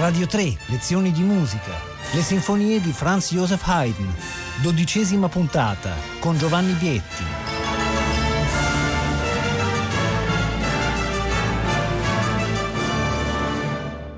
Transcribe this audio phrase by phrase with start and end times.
[0.00, 1.74] Radio 3, lezioni di musica,
[2.14, 4.08] le sinfonie di Franz Joseph Haydn,
[4.62, 7.22] dodicesima puntata con Giovanni Bietti.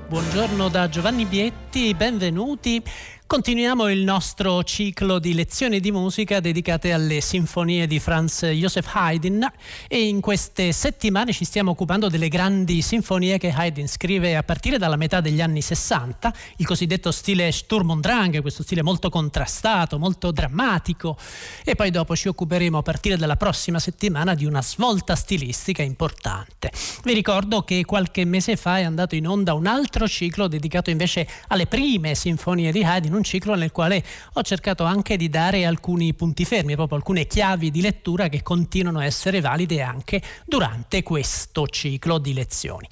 [0.07, 2.81] Buongiorno da Giovanni Bietti, benvenuti.
[3.25, 9.43] Continuiamo il nostro ciclo di lezioni di musica dedicate alle sinfonie di Franz Joseph Haydn
[9.87, 14.77] e in queste settimane ci stiamo occupando delle grandi sinfonie che Haydn scrive a partire
[14.77, 19.97] dalla metà degli anni 60, il cosiddetto stile Sturm und Drang, questo stile molto contrastato,
[19.97, 21.17] molto drammatico
[21.63, 26.71] e poi dopo ci occuperemo a partire dalla prossima settimana di una svolta stilistica importante.
[27.03, 31.27] Vi ricordo che qualche mese fa è andato in onda un altro ciclo dedicato invece
[31.47, 34.03] alle prime sinfonie di Haydn, un ciclo nel quale
[34.33, 38.99] ho cercato anche di dare alcuni punti fermi, proprio alcune chiavi di lettura che continuano
[38.99, 42.87] a essere valide anche durante questo ciclo di lezioni.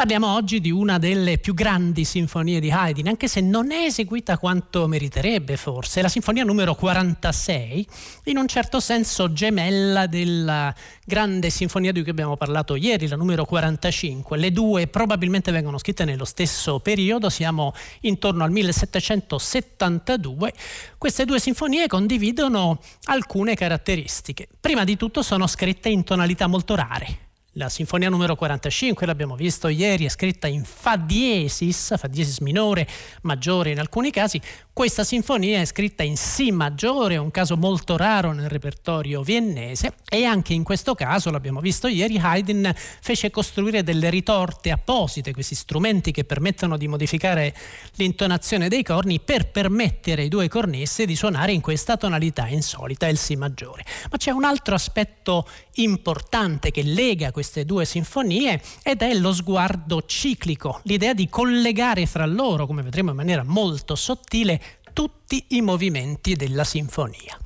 [0.00, 4.38] Parliamo oggi di una delle più grandi sinfonie di Haydn, anche se non è eseguita
[4.38, 7.86] quanto meriterebbe forse, la sinfonia numero 46,
[8.24, 13.44] in un certo senso gemella della grande sinfonia di cui abbiamo parlato ieri, la numero
[13.44, 14.38] 45.
[14.38, 20.54] Le due probabilmente vengono scritte nello stesso periodo, siamo intorno al 1772.
[20.96, 24.48] Queste due sinfonie condividono alcune caratteristiche.
[24.58, 29.66] Prima di tutto sono scritte in tonalità molto rare la sinfonia numero 45, l'abbiamo visto
[29.68, 32.86] ieri, è scritta in fa diesis, fa diesis minore,
[33.22, 34.40] maggiore in alcuni casi.
[34.80, 40.24] Questa sinfonia è scritta in si maggiore, un caso molto raro nel repertorio viennese e
[40.24, 46.12] anche in questo caso, l'abbiamo visto ieri, Haydn fece costruire delle ritorte apposite, questi strumenti
[46.12, 47.54] che permettono di modificare
[47.96, 53.18] l'intonazione dei corni per permettere ai due cornissi di suonare in questa tonalità insolita, il
[53.18, 53.84] si maggiore.
[54.10, 60.04] Ma c'è un altro aspetto importante che lega queste due sinfonie ed è lo sguardo
[60.06, 66.34] ciclico, l'idea di collegare fra loro, come vedremo in maniera molto sottile, tutti i movimenti
[66.34, 67.38] della sinfonia.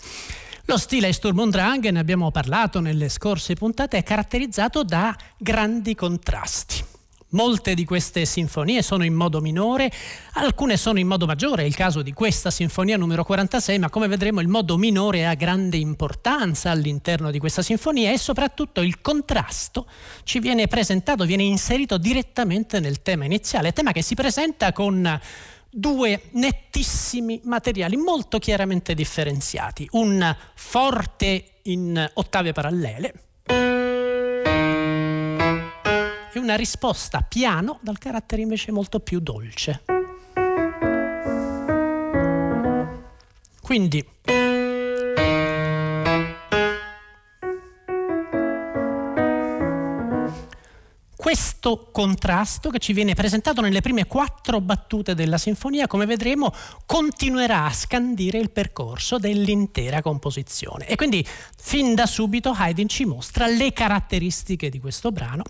[0.66, 5.94] Lo stile Sturm und Drang, ne abbiamo parlato nelle scorse puntate, è caratterizzato da grandi
[5.94, 6.92] contrasti.
[7.34, 9.90] Molte di queste sinfonie sono in modo minore,
[10.34, 14.06] alcune sono in modo maggiore, è il caso di questa sinfonia numero 46, ma come
[14.06, 19.86] vedremo il modo minore ha grande importanza all'interno di questa sinfonia e soprattutto il contrasto
[20.22, 25.20] ci viene presentato, viene inserito direttamente nel tema iniziale, tema che si presenta con
[25.76, 33.14] due nettissimi materiali molto chiaramente differenziati, un forte in ottave parallele,
[36.32, 39.82] e una risposta piano dal carattere invece molto più dolce.
[43.60, 44.06] Quindi
[51.24, 56.52] questo contrasto che ci viene presentato nelle prime quattro battute della sinfonia, come vedremo,
[56.84, 60.86] continuerà a scandire il percorso dell'intera composizione.
[60.86, 61.26] E quindi
[61.56, 65.44] fin da subito Haydn ci mostra le caratteristiche di questo brano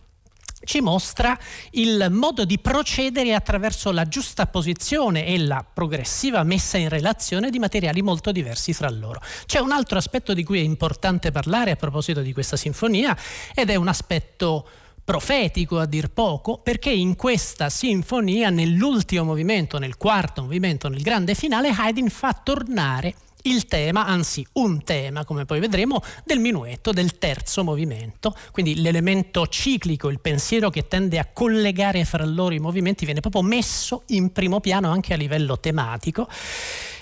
[0.63, 1.39] ci mostra
[1.73, 7.59] il modo di procedere attraverso la giusta posizione e la progressiva messa in relazione di
[7.59, 9.21] materiali molto diversi fra loro.
[9.45, 13.15] C'è un altro aspetto di cui è importante parlare a proposito di questa sinfonia
[13.55, 14.67] ed è un aspetto
[15.05, 21.35] profetico a dir poco, perché in questa sinfonia, nell'ultimo movimento, nel quarto movimento, nel grande
[21.35, 23.15] finale, Haydn fa tornare
[23.47, 28.35] il tema, anzi un tema, come poi vedremo, del minuetto, del terzo movimento.
[28.51, 33.43] Quindi l'elemento ciclico, il pensiero che tende a collegare fra loro i movimenti, viene proprio
[33.43, 36.27] messo in primo piano anche a livello tematico.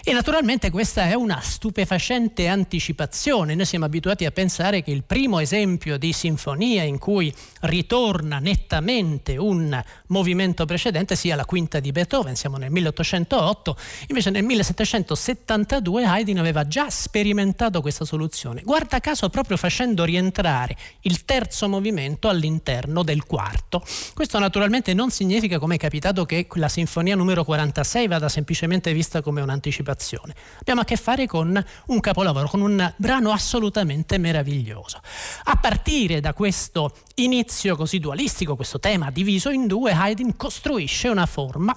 [0.04, 3.54] E naturalmente questa è una stupefacente anticipazione.
[3.54, 9.36] Noi siamo abituati a pensare che il primo esempio di sinfonia in cui ritorna nettamente
[9.36, 13.76] un movimento precedente sia la quinta di Beethoven, siamo nel 1808,
[14.08, 21.24] invece nel 1772 Haydn aveva già sperimentato questa soluzione, guarda caso proprio facendo rientrare il
[21.24, 23.84] terzo movimento all'interno del quarto.
[24.14, 29.22] Questo naturalmente non significa, come è capitato, che la sinfonia numero 46 vada semplicemente vista
[29.22, 30.34] come un'anticipazione partecipazione.
[30.60, 35.00] Abbiamo a che fare con un capolavoro, con un brano assolutamente meraviglioso.
[35.44, 41.26] A partire da questo inizio così dualistico, questo tema diviso in due, Haydn costruisce una
[41.26, 41.74] forma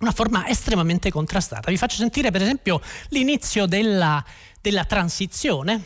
[0.00, 1.72] una forma estremamente contrastata.
[1.72, 4.24] Vi faccio sentire per esempio l'inizio della,
[4.60, 5.82] della transizione.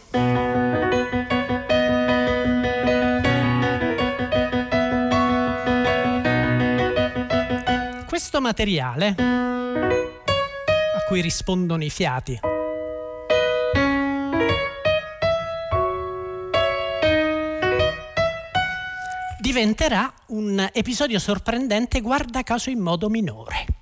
[8.06, 9.51] Questo materiale
[11.12, 12.40] cui rispondono i fiati.
[19.38, 23.81] Diventerà un episodio sorprendente, guarda caso in modo minore.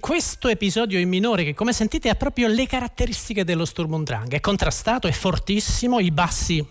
[0.00, 4.32] Questo episodio in minore, che come sentite ha proprio le caratteristiche dello Sturm und Drang,
[4.32, 6.64] è contrastato, è fortissimo, i bassi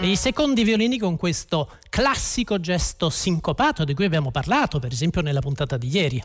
[0.00, 5.20] e i secondi violini con questo classico gesto sincopato di cui abbiamo parlato, per esempio
[5.20, 6.22] nella puntata di ieri.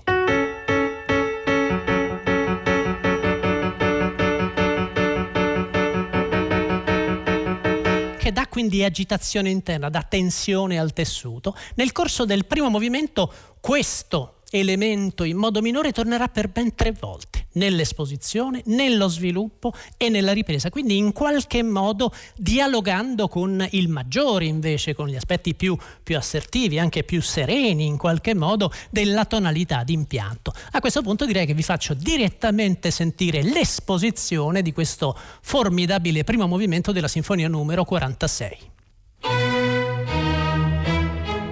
[8.18, 11.56] che dà quindi agitazione interna, dà tensione al tessuto.
[11.76, 13.32] Nel corso del primo movimento
[13.62, 20.32] questo elemento in modo minore tornerà per ben tre volte nell'esposizione, nello sviluppo e nella
[20.32, 26.16] ripresa, quindi in qualche modo dialogando con il maggiore invece, con gli aspetti più, più
[26.16, 30.54] assertivi, anche più sereni in qualche modo della tonalità d'impianto.
[30.72, 36.92] A questo punto direi che vi faccio direttamente sentire l'esposizione di questo formidabile primo movimento
[36.92, 38.58] della sinfonia numero 46.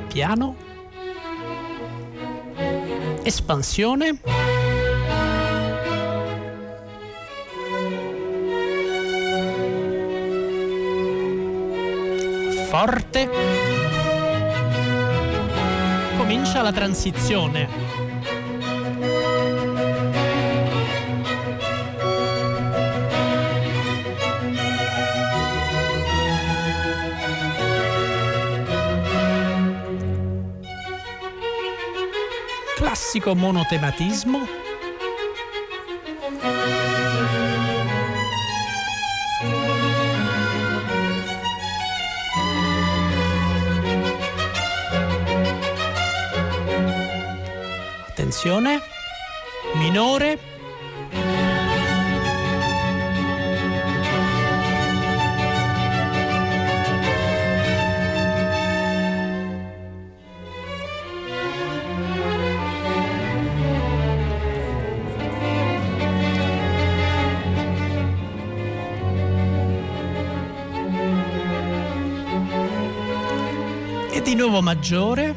[0.07, 0.73] Piano
[3.25, 4.19] espansione.
[12.69, 13.29] Forte.
[16.17, 18.04] Comincia la transizione.
[33.05, 34.47] Classico monotematismo?
[48.07, 48.81] Attenzione,
[49.75, 50.44] minore.
[74.25, 75.35] Di nuovo maggiore.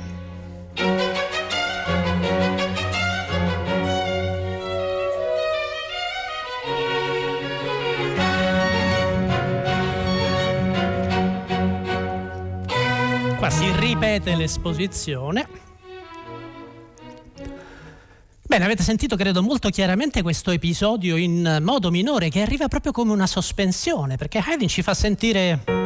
[13.37, 15.47] Qua si ripete l'esposizione.
[18.47, 23.13] Bene, avete sentito credo molto chiaramente questo episodio in modo minore che arriva proprio come
[23.13, 25.78] una sospensione, perché Haydn ci fa sentire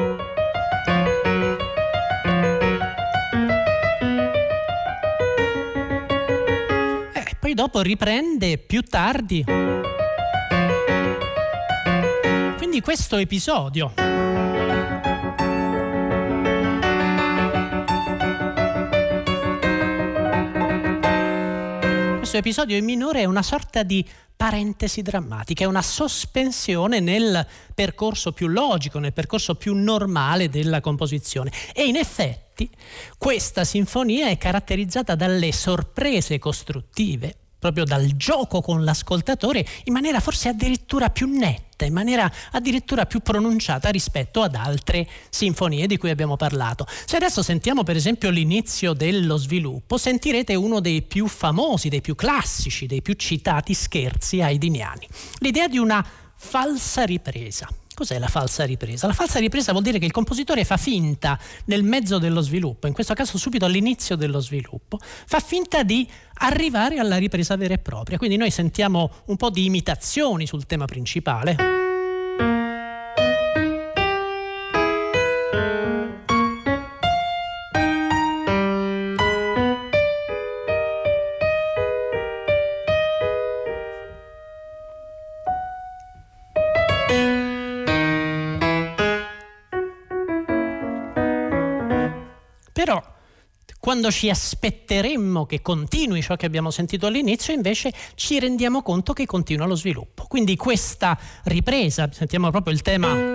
[7.52, 9.44] poi dopo riprende più tardi.
[12.56, 13.92] Quindi questo episodio
[22.16, 28.32] questo episodio in minore è una sorta di parentesi drammatica, è una sospensione nel percorso
[28.32, 31.52] più logico, nel percorso più normale della composizione.
[31.74, 32.70] E in effetti
[33.18, 40.48] questa sinfonia è caratterizzata dalle sorprese costruttive proprio dal gioco con l'ascoltatore in maniera forse
[40.48, 46.34] addirittura più netta, in maniera addirittura più pronunciata rispetto ad altre sinfonie di cui abbiamo
[46.34, 46.88] parlato.
[47.06, 52.16] Se adesso sentiamo per esempio l'inizio dello sviluppo, sentirete uno dei più famosi, dei più
[52.16, 55.06] classici, dei più citati scherzi haidiniani,
[55.38, 56.04] l'idea di una
[56.34, 57.68] falsa ripresa.
[58.02, 59.06] Cos'è la falsa ripresa?
[59.06, 62.94] La falsa ripresa vuol dire che il compositore fa finta nel mezzo dello sviluppo, in
[62.94, 66.04] questo caso subito all'inizio dello sviluppo, fa finta di
[66.38, 68.18] arrivare alla ripresa vera e propria.
[68.18, 71.91] Quindi noi sentiamo un po' di imitazioni sul tema principale.
[93.92, 99.26] Quando ci aspetteremmo che continui ciò che abbiamo sentito all'inizio, invece ci rendiamo conto che
[99.26, 100.24] continua lo sviluppo.
[100.28, 103.31] Quindi questa ripresa, sentiamo proprio il tema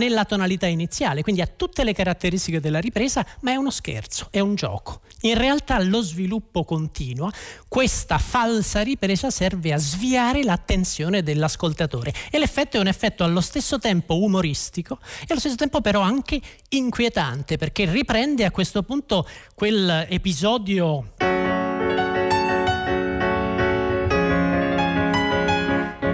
[0.00, 4.40] nella tonalità iniziale, quindi ha tutte le caratteristiche della ripresa, ma è uno scherzo, è
[4.40, 5.00] un gioco.
[5.22, 7.30] In realtà lo sviluppo continua,
[7.68, 13.78] questa falsa ripresa serve a sviare l'attenzione dell'ascoltatore e l'effetto è un effetto allo stesso
[13.78, 16.40] tempo umoristico e allo stesso tempo però anche
[16.70, 21.49] inquietante perché riprende a questo punto quell'episodio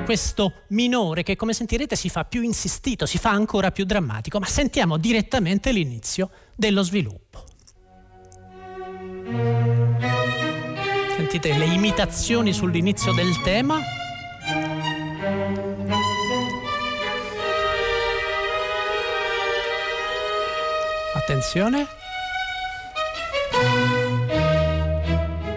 [0.07, 4.47] questo minore che come sentirete si fa più insistito, si fa ancora più drammatico, ma
[4.47, 7.45] sentiamo direttamente l'inizio dello sviluppo.
[11.17, 13.81] Sentite le imitazioni sull'inizio del tema.
[21.15, 21.89] Attenzione.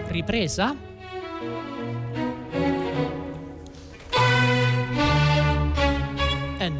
[0.08, 0.89] Ripresa.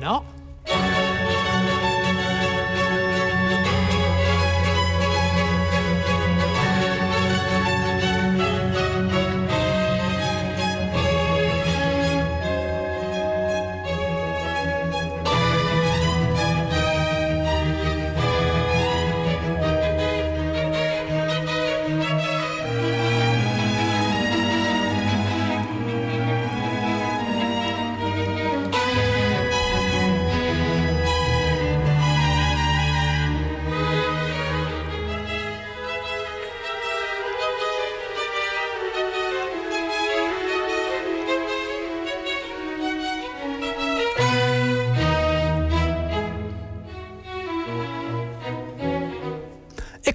[0.00, 0.39] E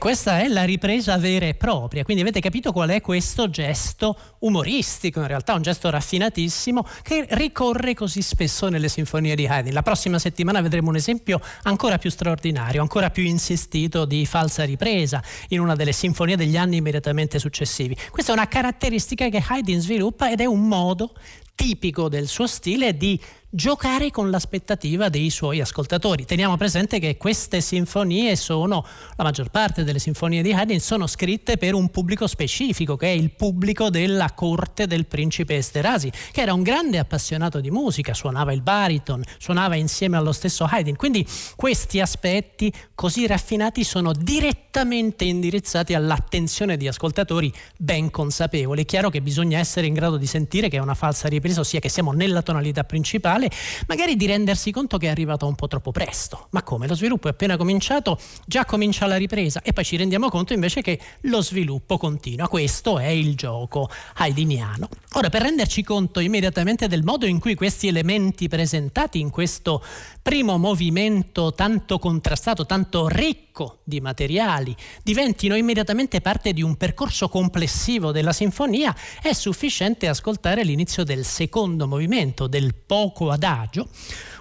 [0.06, 5.20] questa è la ripresa vera e propria, quindi avete capito qual è questo gesto umoristico,
[5.22, 9.74] in realtà un gesto raffinatissimo che ricorre così spesso nelle sinfonie di Haydn.
[9.74, 15.24] La prossima settimana vedremo un esempio ancora più straordinario, ancora più insistito di falsa ripresa
[15.48, 17.98] in una delle sinfonie degli anni immediatamente successivi.
[18.12, 21.16] Questa è una caratteristica che Haydn sviluppa ed è un modo
[21.56, 23.20] tipico del suo stile di
[23.56, 26.26] giocare con l'aspettativa dei suoi ascoltatori.
[26.26, 28.86] Teniamo presente che queste sinfonie sono,
[29.16, 33.12] la maggior parte delle sinfonie di Haydn sono scritte per un pubblico specifico, che è
[33.12, 38.52] il pubblico della corte del principe Esterasi, che era un grande appassionato di musica, suonava
[38.52, 40.98] il bariton, suonava insieme allo stesso Haydn.
[40.98, 48.82] Quindi questi aspetti così raffinati sono direttamente indirizzati all'attenzione di ascoltatori ben consapevoli.
[48.82, 51.80] È chiaro che bisogna essere in grado di sentire che è una falsa ripresa, ossia
[51.80, 53.50] che siamo nella tonalità principale musicale,
[53.88, 56.48] magari di rendersi conto che è arrivato un po' troppo presto.
[56.52, 56.88] Ma come?
[56.88, 60.82] Lo sviluppo è appena cominciato, già comincia la ripresa e poi ci rendiamo conto invece
[60.82, 62.48] che lo sviluppo continua.
[62.48, 64.90] Questo è il gioco haydniano.
[65.14, 69.84] Ora, per renderci conto immediatamente del modo in cui questi elementi presentati in questo
[70.26, 78.12] primo movimento tanto contrastato, tanto ricco di materiali, diventino immediatamente parte di un percorso complessivo
[78.12, 83.88] della sinfonia, è sufficiente ascoltare l'inizio del secondo movimento, del poco adagio,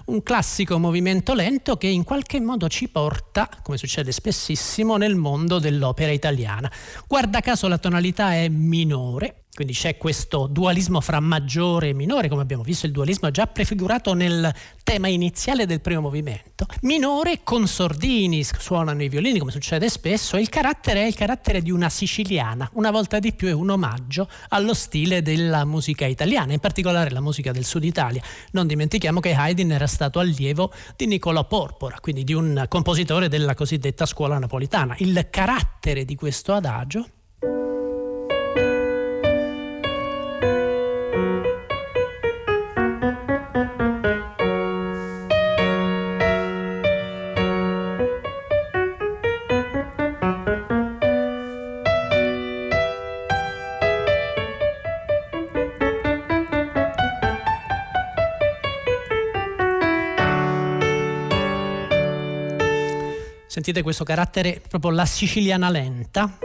[0.05, 5.59] un classico movimento lento che in qualche modo ci porta, come succede spessissimo, nel mondo
[5.59, 6.71] dell'opera italiana.
[7.05, 12.41] Guarda caso la tonalità è minore, quindi c'è questo dualismo fra maggiore e minore, come
[12.41, 16.65] abbiamo visto il dualismo già prefigurato nel tema iniziale del primo movimento.
[16.81, 21.71] Minore con sordini, suonano i violini come succede spesso, il carattere è il carattere di
[21.71, 26.59] una siciliana, una volta di più è un omaggio allo stile della musica italiana, in
[26.59, 28.21] particolare la musica del sud Italia.
[28.51, 33.53] Non dimentichiamo che Haydn era stato allievo di Niccolò Porpora, quindi di un compositore della
[33.53, 34.95] cosiddetta scuola napolitana.
[34.97, 37.07] Il carattere di questo adagio
[63.65, 66.37] Sentite questo carattere, proprio la siciliana lenta.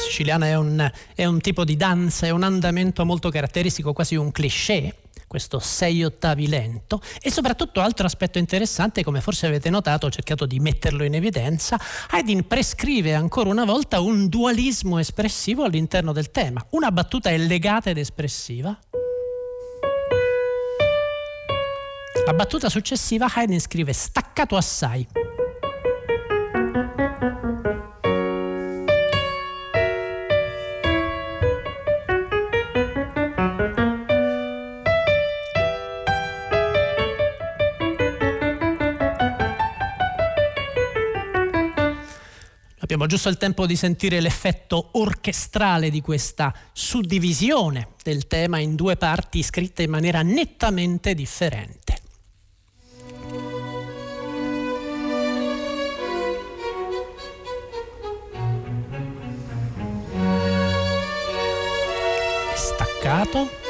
[0.00, 4.32] Siciliana è un, è un tipo di danza, è un andamento molto caratteristico, quasi un
[4.32, 4.96] cliché
[5.28, 7.00] questo sei ottavi lento.
[7.20, 11.80] E soprattutto altro aspetto interessante come forse avete notato ho cercato di metterlo in evidenza
[12.10, 16.66] Haydn prescrive ancora una volta un dualismo espressivo all'interno del tema.
[16.70, 18.76] Una battuta è legata ed espressiva
[22.24, 25.04] La battuta successiva Haydn scrive staccato assai.
[42.78, 48.96] Abbiamo giusto il tempo di sentire l'effetto orchestrale di questa suddivisione del tema in due
[48.96, 52.01] parti scritte in maniera nettamente differente.
[63.12, 63.61] Staccato.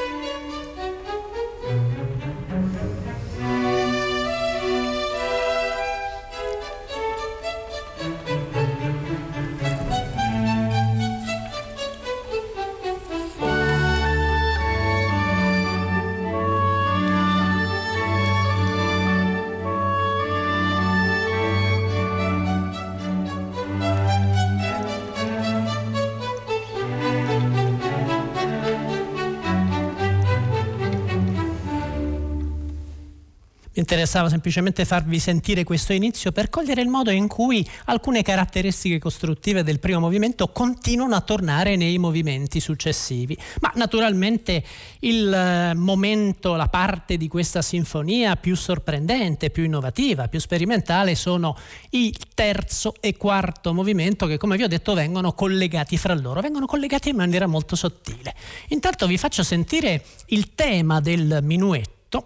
[33.83, 39.65] Interessava semplicemente farvi sentire questo inizio per cogliere il modo in cui alcune caratteristiche costruttive
[39.65, 43.37] del primo movimento continuano a tornare nei movimenti successivi.
[43.61, 44.65] Ma naturalmente
[45.01, 51.57] il eh, momento, la parte di questa sinfonia più sorprendente, più innovativa, più sperimentale sono
[51.91, 56.67] il terzo e quarto movimento che come vi ho detto vengono collegati fra loro, vengono
[56.67, 58.35] collegati in maniera molto sottile.
[58.69, 62.25] Intanto vi faccio sentire il tema del minuetto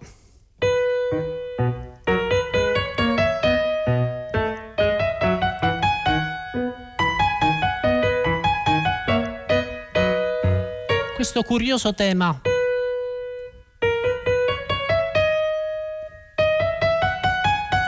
[11.17, 12.39] questo curioso tema.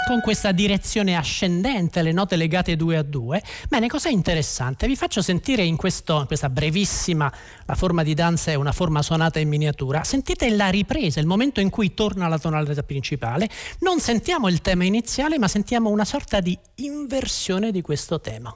[0.08, 3.44] con questa direzione ascendente, le note legate due a due.
[3.68, 4.88] Bene, cos'è interessante?
[4.88, 7.32] Vi faccio sentire in, questo, in questa brevissima,
[7.66, 11.60] la forma di danza è una forma suonata in miniatura, sentite la ripresa, il momento
[11.60, 13.48] in cui torna la tonalità principale,
[13.82, 18.52] non sentiamo il tema iniziale, ma sentiamo una sorta di inversione di questo tema.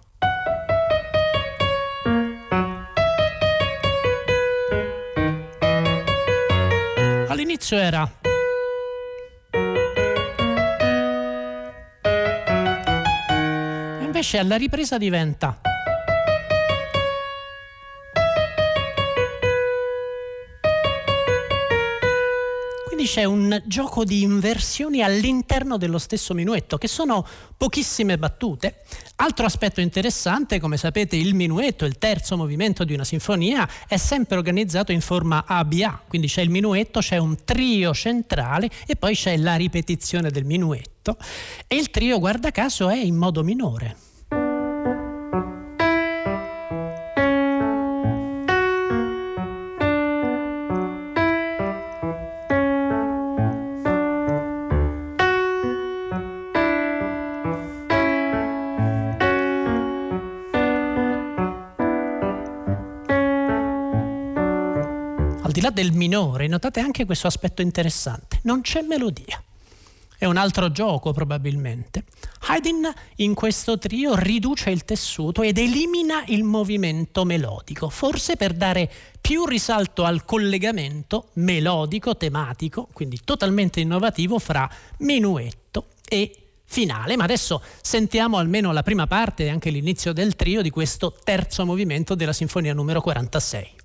[7.44, 8.10] All'inizio era.
[14.00, 15.60] Invece alla ripresa diventa
[23.04, 27.26] quindi c'è un gioco di inversioni all'interno dello stesso minuetto, che sono
[27.58, 28.84] pochissime battute.
[29.18, 34.38] Altro aspetto interessante, come sapete, il minuetto, il terzo movimento di una sinfonia, è sempre
[34.38, 39.36] organizzato in forma ABA, quindi c'è il minuetto, c'è un trio centrale e poi c'è
[39.38, 41.18] la ripetizione del minuetto
[41.68, 44.13] e il trio, guarda caso, è in modo minore.
[65.74, 69.42] Del minore, notate anche questo aspetto interessante, non c'è melodia.
[70.18, 72.06] È un altro gioco probabilmente.
[72.48, 78.90] Haydn in questo trio riduce il tessuto ed elimina il movimento melodico, forse per dare
[79.20, 87.18] più risalto al collegamento melodico, tematico, quindi totalmente innovativo fra minuetto e finale.
[87.18, 91.66] Ma adesso sentiamo almeno la prima parte e anche l'inizio del trio di questo terzo
[91.66, 93.83] movimento della Sinfonia numero 46.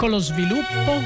[0.00, 1.02] Piccolo sviluppo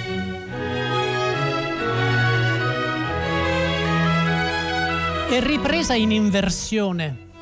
[5.30, 7.34] e ripresa in inversione.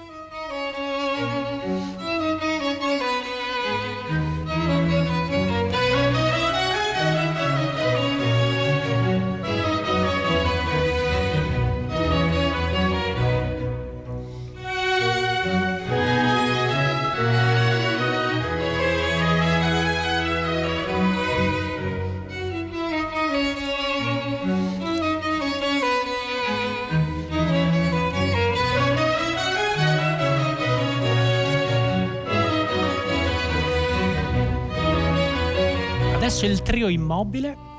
[36.33, 37.72] Adesso il trio immobile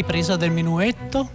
[0.00, 1.28] ripresa del minuetto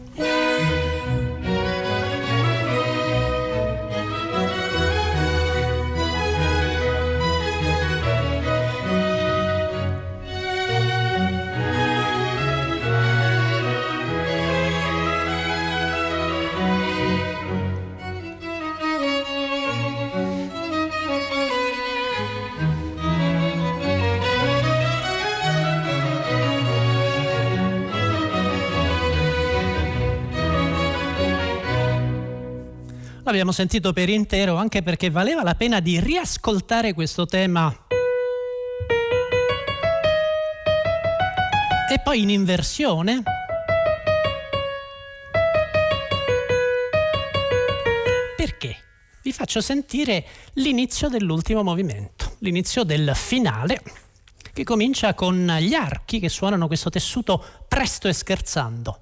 [33.36, 37.70] L'abbiamo sentito per intero anche perché valeva la pena di riascoltare questo tema.
[41.92, 43.24] E poi in inversione.
[48.38, 48.78] Perché?
[49.22, 53.82] Vi faccio sentire l'inizio dell'ultimo movimento, l'inizio del finale
[54.54, 59.02] che comincia con gli archi che suonano questo tessuto presto e scherzando.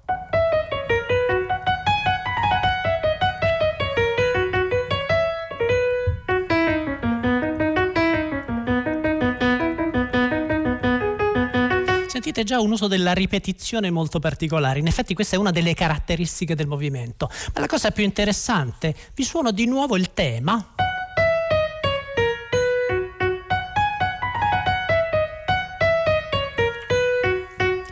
[12.34, 14.80] Sentite già un uso della ripetizione molto particolare.
[14.80, 17.30] In effetti questa è una delle caratteristiche del movimento.
[17.54, 20.74] Ma la cosa più interessante, vi suono di nuovo il tema.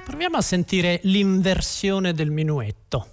[0.05, 3.12] Proviamo a sentire l'inversione del minuetto.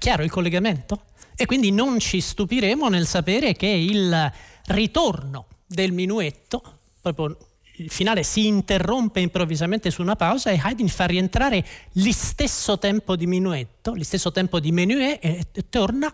[0.00, 1.02] Chiaro il collegamento?
[1.36, 4.32] E quindi non ci stupiremo nel sapere che il
[4.66, 6.62] ritorno del minuetto,
[7.00, 7.36] proprio
[7.76, 13.26] il finale si interrompe improvvisamente su una pausa e Haydn fa rientrare l'istesso tempo di
[13.26, 16.12] minuetto, l'istesso tempo di menuet e torna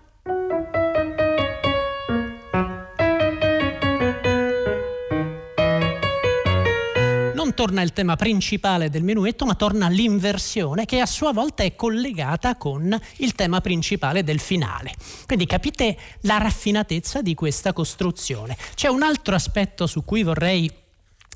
[7.56, 12.54] torna il tema principale del minuetto, ma torna l'inversione che a sua volta è collegata
[12.56, 14.94] con il tema principale del finale.
[15.26, 18.56] Quindi capite la raffinatezza di questa costruzione.
[18.74, 20.70] C'è un altro aspetto su cui vorrei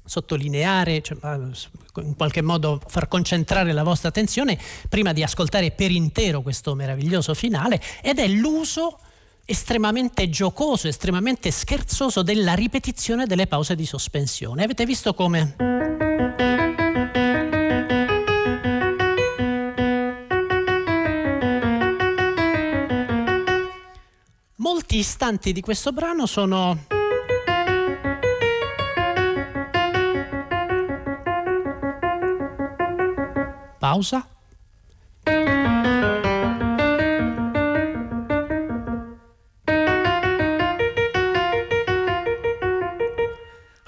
[0.05, 1.17] sottolineare, cioè,
[1.97, 7.33] in qualche modo far concentrare la vostra attenzione prima di ascoltare per intero questo meraviglioso
[7.33, 8.99] finale ed è l'uso
[9.45, 14.65] estremamente giocoso, estremamente scherzoso della ripetizione delle pause di sospensione.
[14.65, 15.90] Avete visto come...
[24.91, 26.77] Molti istanti di questo brano sono...
[33.79, 34.27] Pausa.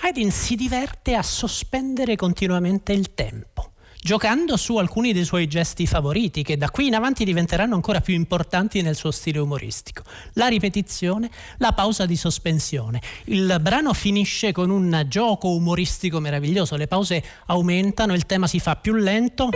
[0.03, 3.52] Haydn si diverte a sospendere continuamente il tempo,
[4.05, 8.15] giocando su alcuni dei suoi gesti favoriti che da qui in avanti diventeranno ancora più
[8.15, 10.03] importanti nel suo stile umoristico.
[10.33, 13.01] La ripetizione, la pausa di sospensione.
[13.27, 18.75] Il brano finisce con un gioco umoristico meraviglioso, le pause aumentano, il tema si fa
[18.75, 19.51] più lento.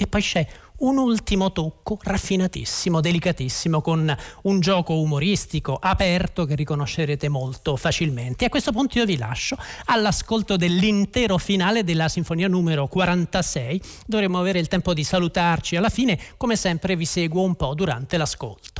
[0.00, 0.46] E poi c'è
[0.78, 8.44] un ultimo tocco raffinatissimo, delicatissimo, con un gioco umoristico aperto che riconoscerete molto facilmente.
[8.44, 13.80] E a questo punto io vi lascio all'ascolto dell'intero finale della sinfonia numero 46.
[14.06, 18.16] Dovremo avere il tempo di salutarci alla fine, come sempre vi seguo un po' durante
[18.16, 18.77] l'ascolto.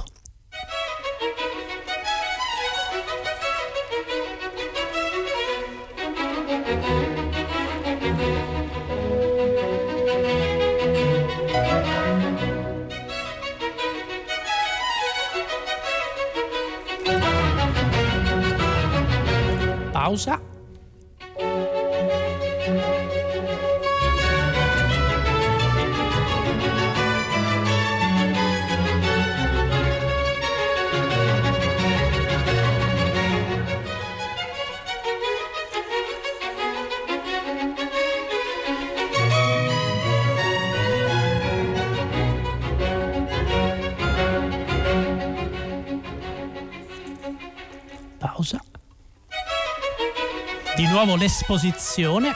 [50.98, 52.32] Nuovo l'esposizione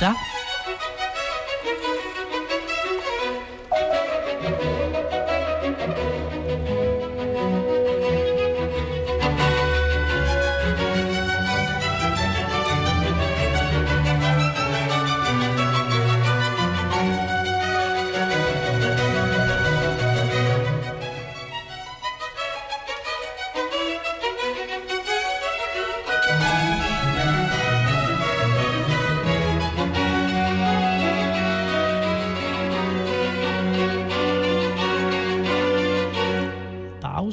[0.00, 0.29] 자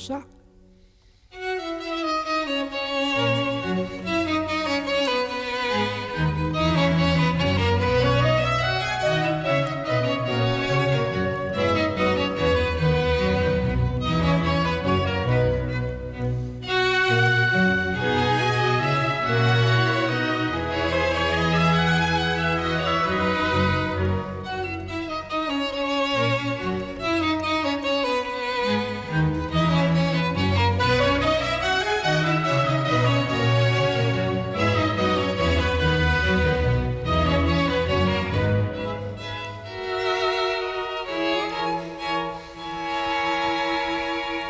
[0.10, 0.37] Rosa.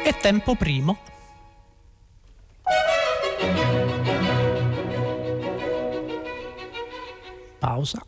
[0.08, 0.22] Ripresa?
[0.22, 0.98] tempo primo
[7.60, 8.02] pausa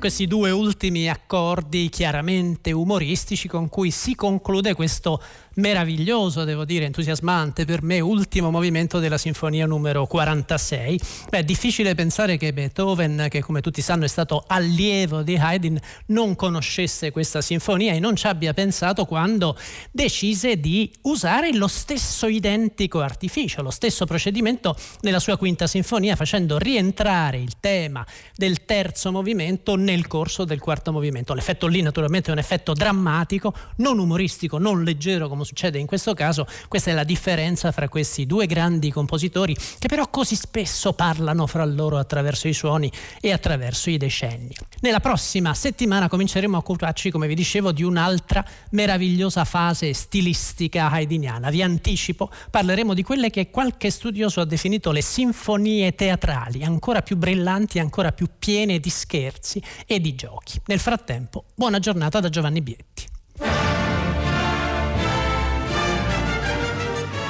[0.00, 5.22] questi due ultimi accordi chiaramente umoristici con cui si conclude questo
[5.54, 11.00] meraviglioso, devo dire, entusiasmante per me, ultimo movimento della sinfonia numero 46.
[11.28, 15.78] Beh, è difficile pensare che Beethoven, che come tutti sanno è stato allievo di Haydn,
[16.06, 19.56] non conoscesse questa sinfonia e non ci abbia pensato quando
[19.90, 26.58] decise di usare lo stesso identico artificio, lo stesso procedimento nella sua quinta sinfonia, facendo
[26.58, 31.34] rientrare il tema del terzo movimento nel corso del quarto movimento.
[31.34, 36.14] L'effetto lì naturalmente è un effetto drammatico, non umoristico, non leggero come succede in questo
[36.14, 41.46] caso, questa è la differenza fra questi due grandi compositori che però così spesso parlano
[41.46, 44.54] fra loro attraverso i suoni e attraverso i decenni.
[44.80, 51.50] Nella prossima settimana cominceremo a occuparci, come vi dicevo, di un'altra meravigliosa fase stilistica haydniana.
[51.50, 57.16] Vi anticipo, parleremo di quelle che qualche studioso ha definito le sinfonie teatrali, ancora più
[57.16, 60.60] brillanti, ancora più piene di scherzi e di giochi.
[60.66, 63.19] Nel frattempo, buona giornata da Giovanni Bietti.